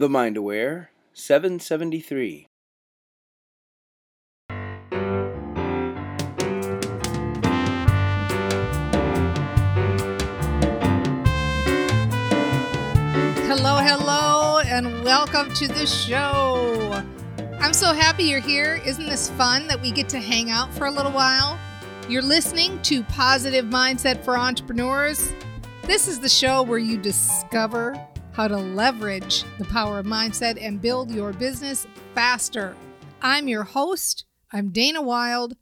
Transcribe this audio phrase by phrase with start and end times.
[0.00, 2.46] The Mind Aware 773.
[13.48, 17.02] Hello, hello, and welcome to the show.
[17.60, 18.80] I'm so happy you're here.
[18.86, 21.58] Isn't this fun that we get to hang out for a little while?
[22.08, 25.32] You're listening to Positive Mindset for Entrepreneurs.
[25.82, 28.00] This is the show where you discover
[28.38, 32.76] how to leverage the power of mindset and build your business faster.
[33.20, 34.26] I'm your host.
[34.52, 35.56] I'm Dana Wilde,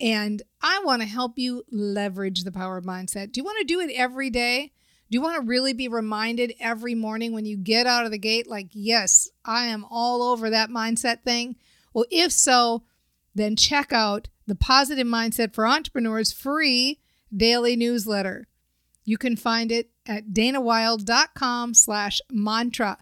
[0.00, 3.32] and I want to help you leverage the power of mindset.
[3.32, 4.72] Do you want to do it every day?
[5.10, 8.18] Do you want to really be reminded every morning when you get out of the
[8.18, 11.56] gate, like, yes, I am all over that mindset thing?
[11.92, 12.84] Well, if so,
[13.34, 16.98] then check out the Positive Mindset for Entrepreneurs free
[17.36, 18.46] daily newsletter.
[19.06, 22.98] You can find it at danawilde.com slash mantra.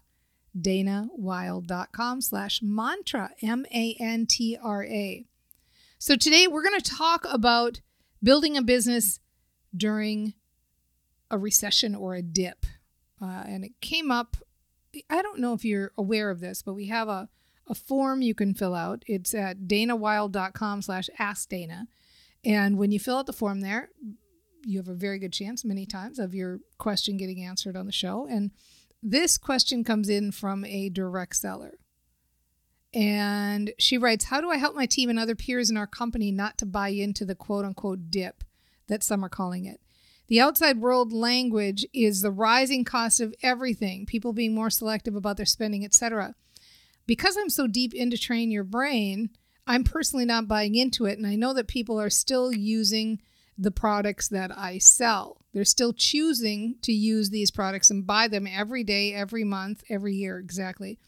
[0.56, 5.26] danawilde.com slash mantra, M A N T R A.
[5.98, 7.80] So today we're going to talk about
[8.22, 9.18] building a business
[9.74, 10.34] during
[11.30, 12.66] a recession or a dip.
[13.20, 14.36] Uh, and it came up,
[15.08, 17.30] I don't know if you're aware of this, but we have a,
[17.66, 19.02] a form you can fill out.
[19.06, 21.86] It's at danawilde.com slash askdana.
[22.44, 23.88] And when you fill out the form there,
[24.64, 27.92] you have a very good chance many times of your question getting answered on the
[27.92, 28.26] show.
[28.28, 28.50] And
[29.02, 31.78] this question comes in from a direct seller.
[32.94, 36.30] And she writes, How do I help my team and other peers in our company
[36.30, 38.44] not to buy into the quote unquote dip
[38.86, 39.80] that some are calling it?
[40.28, 45.36] The outside world language is the rising cost of everything, people being more selective about
[45.36, 46.34] their spending, etc.
[47.06, 49.30] Because I'm so deep into train your brain,
[49.66, 51.18] I'm personally not buying into it.
[51.18, 53.20] And I know that people are still using
[53.56, 55.38] the products that I sell.
[55.52, 60.14] They're still choosing to use these products and buy them every day, every month, every
[60.14, 60.98] year, exactly.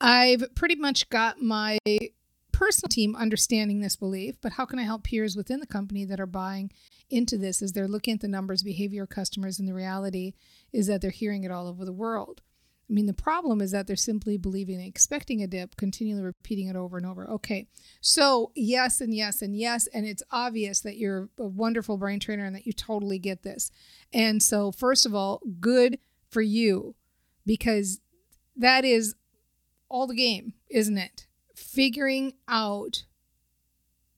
[0.00, 1.78] I've pretty much got my
[2.52, 6.20] personal team understanding this belief, but how can I help peers within the company that
[6.20, 6.72] are buying
[7.08, 10.32] into this as they're looking at the numbers, behavior customers, and the reality
[10.72, 12.42] is that they're hearing it all over the world?
[12.88, 16.68] I mean, the problem is that they're simply believing and expecting a dip, continually repeating
[16.68, 17.28] it over and over.
[17.28, 17.66] Okay,
[18.00, 19.88] so yes, and yes, and yes.
[19.88, 23.72] And it's obvious that you're a wonderful brain trainer and that you totally get this.
[24.12, 25.98] And so, first of all, good
[26.30, 26.94] for you
[27.44, 28.00] because
[28.56, 29.16] that is
[29.88, 31.26] all the game, isn't it?
[31.56, 33.04] Figuring out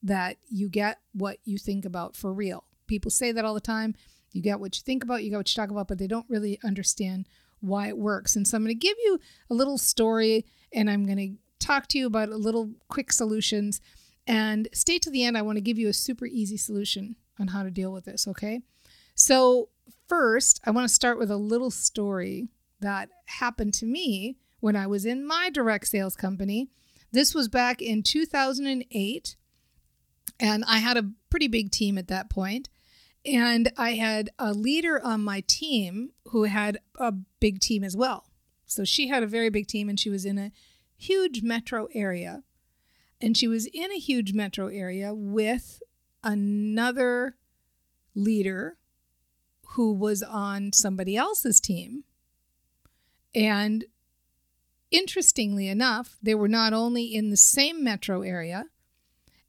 [0.03, 2.65] that you get what you think about for real.
[2.87, 3.95] People say that all the time.
[4.33, 6.29] You get what you think about, you get what you talk about, but they don't
[6.29, 7.27] really understand
[7.61, 8.37] why it works.
[8.37, 9.19] And so I'm going to give you
[9.51, 13.81] a little story and I'm going to talk to you about a little quick solutions.
[14.27, 15.39] And stay to the end.
[15.39, 18.29] I want to give you a super easy solution on how to deal with this,
[18.29, 18.61] okay?
[19.15, 19.71] So,
[20.07, 22.49] first, I want to start with a little story
[22.81, 26.69] that happened to me when I was in my direct sales company.
[27.11, 29.37] This was back in 2008,
[30.39, 32.69] and I had a pretty big team at that point.
[33.25, 38.27] And I had a leader on my team who had a big team as well.
[38.67, 40.53] So she had a very big team and she was in a
[40.97, 42.43] huge metro area.
[43.21, 45.83] And she was in a huge metro area with
[46.23, 47.37] another
[48.15, 48.77] leader
[49.71, 52.05] who was on somebody else's team.
[53.35, 53.85] And
[54.91, 58.67] interestingly enough, they were not only in the same metro area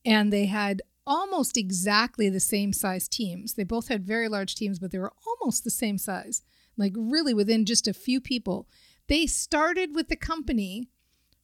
[0.05, 3.55] and they had almost exactly the same size teams.
[3.55, 6.43] They both had very large teams, but they were almost the same size,
[6.77, 8.67] like really within just a few people.
[9.07, 10.87] They started with the company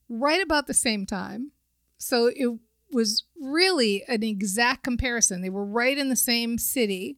[0.08, 1.52] right about the same time.
[1.98, 2.60] So it
[2.92, 5.42] was really an exact comparison.
[5.42, 7.18] They were right in the same city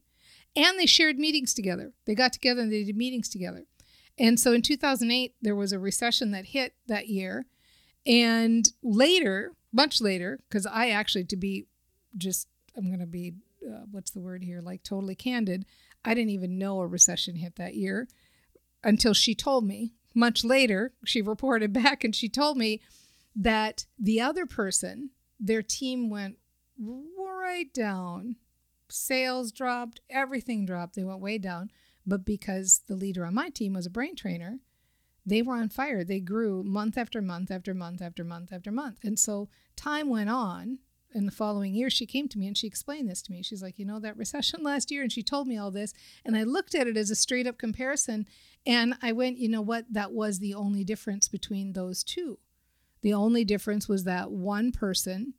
[0.56, 1.92] and they shared meetings together.
[2.06, 3.66] They got together and they did meetings together.
[4.18, 7.46] And so in 2008, there was a recession that hit that year.
[8.06, 11.66] And later, much later, because I actually, to be
[12.16, 13.34] just I'm going to be
[13.66, 15.64] uh, what's the word here like totally candid.
[16.04, 18.08] I didn't even know a recession hit that year
[18.82, 19.92] until she told me.
[20.14, 22.80] Much later, she reported back and she told me
[23.36, 26.38] that the other person, their team went
[26.78, 28.36] right down.
[28.88, 30.96] Sales dropped, everything dropped.
[30.96, 31.70] They went way down.
[32.06, 34.60] But because the leader on my team was a brain trainer,
[35.26, 36.04] they were on fire.
[36.04, 39.04] They grew month after month after month after month after month.
[39.04, 40.78] And so time went on
[41.14, 43.42] in the following year, she came to me and she explained this to me.
[43.42, 45.94] She's like, you know, that recession last year, and she told me all this.
[46.24, 48.26] And I looked at it as a straight up comparison.
[48.66, 49.86] And I went, you know what?
[49.90, 52.38] That was the only difference between those two.
[53.00, 55.34] The only difference was that one person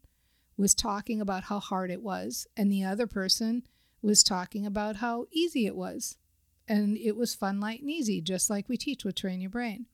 [0.58, 3.64] was talking about how hard it was, and the other person
[4.02, 6.18] was talking about how easy it was.
[6.68, 9.88] And it was fun, light, and easy, just like we teach with Train Your Brain.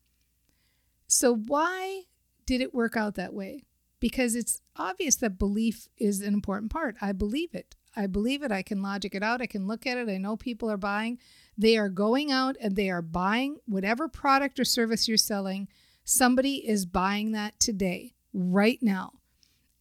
[1.08, 2.04] So, why
[2.46, 3.64] did it work out that way?
[4.00, 6.96] Because it's obvious that belief is an important part.
[7.02, 7.76] I believe it.
[7.96, 8.52] I believe it.
[8.52, 9.42] I can logic it out.
[9.42, 10.10] I can look at it.
[10.10, 11.18] I know people are buying.
[11.58, 15.68] They are going out and they are buying whatever product or service you're selling.
[16.04, 19.14] Somebody is buying that today, right now,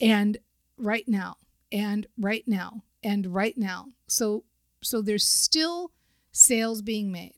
[0.00, 0.38] and
[0.78, 1.37] right now,
[1.72, 3.88] and right now, and right now.
[4.06, 4.44] So,
[4.81, 5.90] so there's still
[6.32, 7.34] sales being made.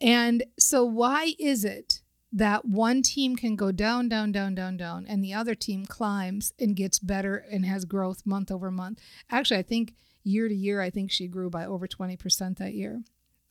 [0.00, 5.06] And so, why is it that one team can go down, down, down, down, down,
[5.06, 9.00] and the other team climbs and gets better and has growth month over month?
[9.30, 9.94] Actually, I think
[10.24, 13.02] year to year, I think she grew by over 20% that year.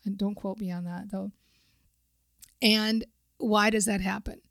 [0.03, 1.31] And don't quote me on that though.
[2.61, 3.05] And
[3.37, 4.41] why does that happen?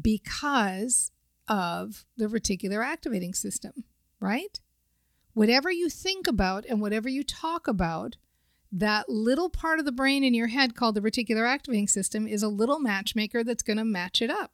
[0.00, 1.12] Because
[1.48, 3.84] of the reticular activating system,
[4.20, 4.60] right?
[5.34, 8.16] Whatever you think about and whatever you talk about
[8.72, 12.42] that little part of the brain in your head called the reticular activating system is
[12.42, 14.52] a little matchmaker that's going to match it up.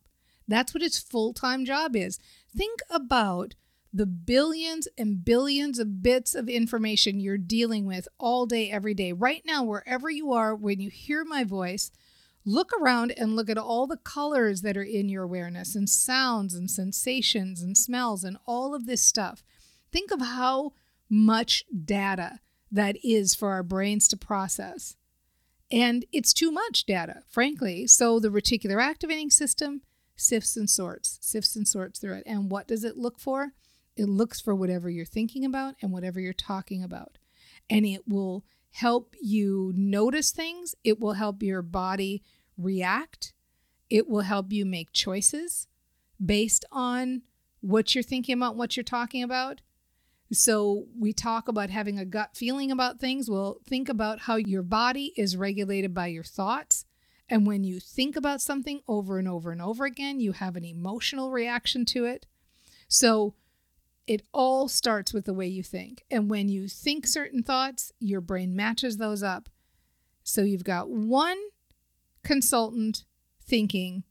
[0.48, 2.18] That's what its full time job is.
[2.54, 3.54] Think about
[3.92, 9.12] the billions and billions of bits of information you're dealing with all day, every day.
[9.12, 11.90] Right now, wherever you are, when you hear my voice,
[12.44, 16.54] look around and look at all the colors that are in your awareness and sounds
[16.54, 19.42] and sensations and smells and all of this stuff.
[19.92, 20.72] Think of how
[21.08, 24.96] much data that is for our brains to process.
[25.70, 27.86] And it's too much data, frankly.
[27.86, 29.82] So the reticular activating system
[30.16, 32.22] sifts and sorts, sifts and sorts through it.
[32.26, 33.52] And what does it look for?
[33.96, 37.18] It looks for whatever you're thinking about and whatever you're talking about.
[37.68, 42.22] And it will help you notice things, it will help your body
[42.56, 43.32] react,
[43.90, 45.66] it will help you make choices
[46.24, 47.22] based on
[47.60, 49.60] what you're thinking about, what you're talking about.
[50.30, 53.30] So we talk about having a gut feeling about things.
[53.30, 56.84] Well, think about how your body is regulated by your thoughts.
[57.30, 60.64] And when you think about something over and over and over again, you have an
[60.64, 62.26] emotional reaction to it.
[62.88, 63.34] So
[64.06, 66.04] it all starts with the way you think.
[66.10, 69.48] And when you think certain thoughts, your brain matches those up.
[70.24, 71.38] So you've got one
[72.22, 73.04] consultant
[73.42, 74.04] thinking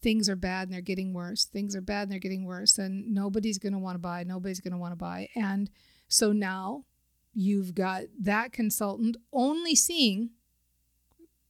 [0.00, 1.44] things are bad and they're getting worse.
[1.44, 4.24] Things are bad and they're getting worse, and nobody's going to want to buy.
[4.24, 5.28] Nobody's going to want to buy.
[5.34, 5.70] And
[6.08, 6.84] so now
[7.34, 10.30] you've got that consultant only seeing,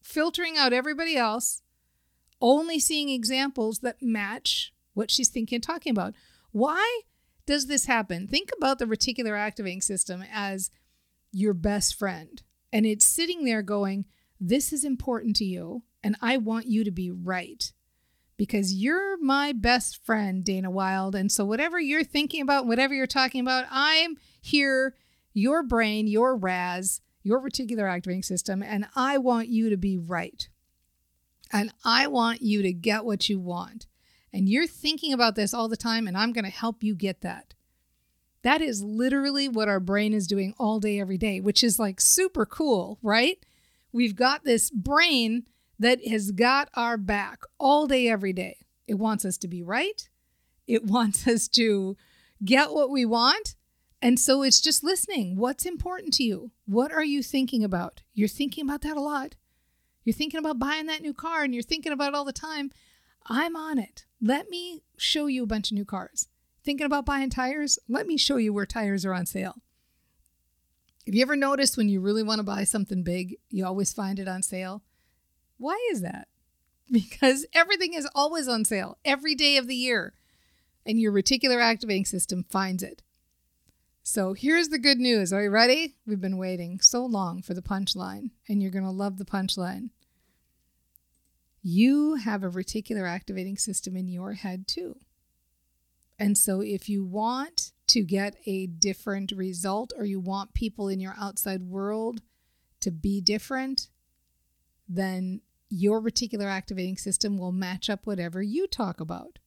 [0.03, 1.62] filtering out everybody else,
[2.41, 6.15] only seeing examples that match what she's thinking and talking about.
[6.50, 7.03] Why
[7.47, 8.27] does this happen?
[8.27, 10.71] Think about the reticular activating system as
[11.33, 12.43] your best friend,
[12.73, 14.06] and it's sitting there going,
[14.41, 17.73] This is important to you, and I want you to be right
[18.38, 21.17] because you're my best friend, Dana Wilde.
[21.17, 24.94] And so, whatever you're thinking about, whatever you're talking about, I'm here,
[25.35, 30.49] your brain, your RAS, your reticular activating system, and I want you to be right.
[31.52, 33.87] And I want you to get what you want.
[34.32, 37.23] And you're thinking about this all the time, and I'm going to help you get
[37.23, 37.55] that.
[38.43, 42.00] That is literally what our brain is doing all day, every day, which is like
[42.00, 43.44] super cool, right?
[43.90, 45.44] We've got this brain
[45.79, 48.59] that has got our back all day, every day.
[48.87, 50.09] It wants us to be right.
[50.67, 51.97] It wants us to
[52.45, 53.55] get what we want.
[54.01, 55.37] And so it's just listening.
[55.37, 56.53] What's important to you?
[56.67, 58.03] What are you thinking about?
[58.15, 59.35] You're thinking about that a lot.
[60.05, 62.71] You're thinking about buying that new car and you're thinking about it all the time.
[63.27, 64.07] I'm on it.
[64.23, 66.29] Let me show you a bunch of new cars.
[66.64, 67.79] Thinking about buying tires?
[67.88, 69.57] Let me show you where tires are on sale.
[71.07, 74.19] Have you ever noticed when you really want to buy something big, you always find
[74.19, 74.83] it on sale?
[75.59, 76.29] Why is that?
[76.91, 80.15] Because everything is always on sale every day of the year,
[80.87, 83.03] and your reticular activating system finds it.
[84.03, 85.31] So here's the good news.
[85.35, 85.97] Are you ready?
[86.07, 89.91] We've been waiting so long for the punchline, and you're going to love the punchline.
[91.62, 94.97] You have a reticular activating system in your head too.
[96.19, 101.00] And so if you want to get a different result or you want people in
[101.00, 102.23] your outside world
[102.81, 103.88] to be different,
[104.88, 109.39] then your reticular activating system will match up whatever you talk about.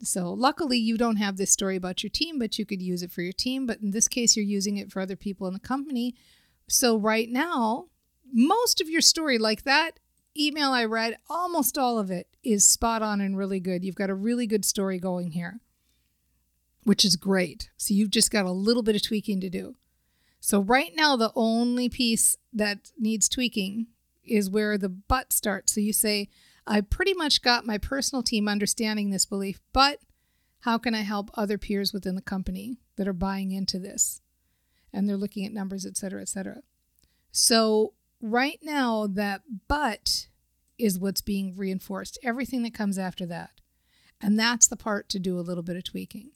[0.00, 3.10] So, luckily, you don't have this story about your team, but you could use it
[3.10, 3.66] for your team.
[3.66, 6.14] But in this case, you're using it for other people in the company.
[6.68, 7.86] So, right now,
[8.32, 9.98] most of your story, like that
[10.38, 13.84] email I read, almost all of it is spot on and really good.
[13.84, 15.60] You've got a really good story going here,
[16.84, 17.70] which is great.
[17.76, 19.74] So, you've just got a little bit of tweaking to do.
[20.38, 23.88] So, right now, the only piece that needs tweaking
[24.30, 25.74] is where the but starts.
[25.74, 26.28] So you say,
[26.66, 30.00] I pretty much got my personal team understanding this belief, but
[30.60, 34.20] how can I help other peers within the company that are buying into this?
[34.92, 36.62] And they're looking at numbers, et cetera, et cetera.
[37.30, 40.28] So right now, that but
[40.78, 42.18] is what's being reinforced.
[42.22, 43.50] Everything that comes after that.
[44.20, 46.30] And that's the part to do a little bit of tweaking.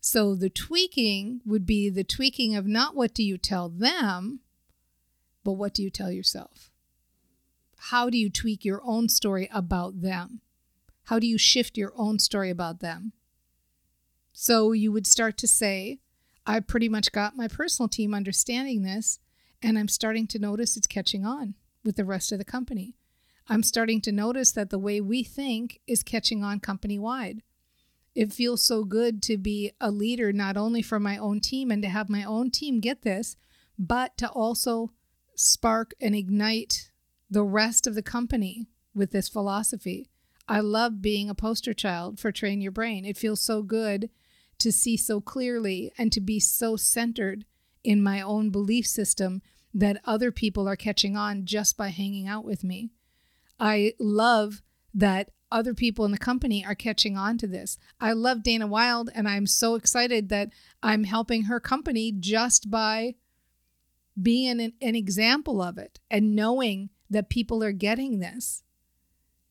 [0.00, 4.40] So the tweaking would be the tweaking of not what do you tell them,
[5.44, 6.67] but what do you tell yourself?
[7.78, 10.40] How do you tweak your own story about them?
[11.04, 13.12] How do you shift your own story about them?
[14.32, 16.00] So you would start to say,
[16.44, 19.20] I pretty much got my personal team understanding this,
[19.62, 21.54] and I'm starting to notice it's catching on
[21.84, 22.96] with the rest of the company.
[23.48, 27.42] I'm starting to notice that the way we think is catching on company wide.
[28.14, 31.82] It feels so good to be a leader, not only for my own team and
[31.82, 33.36] to have my own team get this,
[33.78, 34.90] but to also
[35.36, 36.90] spark and ignite
[37.30, 40.10] the rest of the company with this philosophy.
[40.48, 43.04] I love being a poster child for Train Your Brain.
[43.04, 44.08] It feels so good
[44.58, 47.44] to see so clearly and to be so centered
[47.84, 49.42] in my own belief system
[49.74, 52.90] that other people are catching on just by hanging out with me.
[53.60, 54.62] I love
[54.94, 57.78] that other people in the company are catching on to this.
[58.00, 60.50] I love Dana Wilde and I'm so excited that
[60.82, 63.14] I'm helping her company just by
[64.20, 68.62] being an, an example of it and knowing that people are getting this.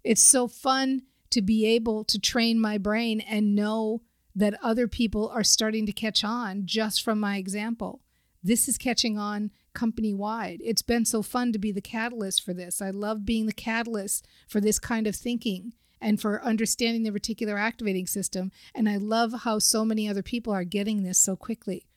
[0.04, 4.02] It's so fun to be able to train my brain and know
[4.36, 8.02] that other people are starting to catch on just from my example.
[8.44, 10.62] This is catching on company wide.
[10.64, 12.82] It's been so fun to be the catalyst for this.
[12.82, 17.60] I love being the catalyst for this kind of thinking and for understanding the reticular
[17.60, 18.52] activating system.
[18.74, 21.88] And I love how so many other people are getting this so quickly.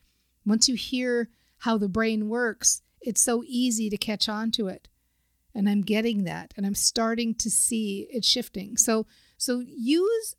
[0.45, 4.87] Once you hear how the brain works, it's so easy to catch on to it.
[5.53, 8.77] And I'm getting that and I'm starting to see it shifting.
[8.77, 9.05] So
[9.37, 10.35] so use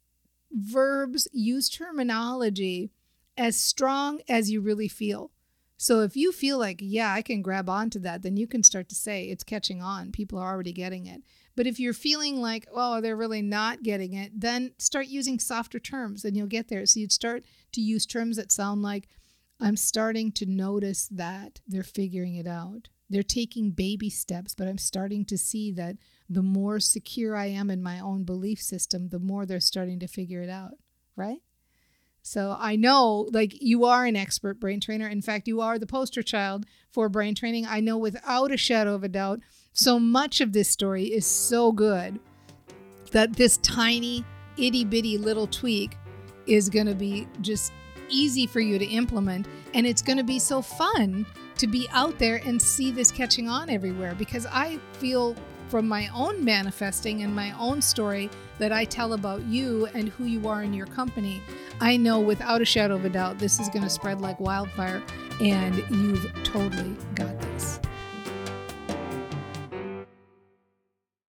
[0.50, 2.92] verbs, use terminology
[3.37, 5.31] as strong as you really feel.
[5.76, 8.88] So if you feel like, yeah, I can grab onto that, then you can start
[8.90, 10.12] to say it's catching on.
[10.12, 11.23] People are already getting it.
[11.57, 15.81] But if you're feeling like, oh, they're really not getting it, then start using softer
[15.81, 16.87] terms and you'll get there.
[16.87, 19.09] So you'd start to use terms that sound like,
[19.59, 22.88] I'm starting to notice that they're figuring it out.
[23.12, 25.97] They're taking baby steps, but I'm starting to see that
[26.31, 30.07] the more secure I am in my own belief system, the more they're starting to
[30.07, 30.73] figure it out,
[31.14, 31.40] right?
[32.23, 35.07] So I know like you are an expert brain trainer.
[35.07, 37.66] In fact, you are the poster child for brain training.
[37.66, 39.40] I know without a shadow of a doubt.
[39.75, 42.19] So much of this story is so good
[43.11, 44.25] that this tiny,
[44.57, 45.99] itty bitty little tweak
[46.47, 47.73] is going to be just
[48.09, 49.47] easy for you to implement.
[49.75, 51.26] And it's going to be so fun
[51.59, 55.37] to be out there and see this catching on everywhere because I feel
[55.68, 58.28] from my own manifesting and my own story
[58.59, 61.40] that I tell about you and who you are in your company,
[61.80, 65.02] I know without a shadow of a doubt this is going to spread like wildfire
[65.40, 67.35] and you've totally got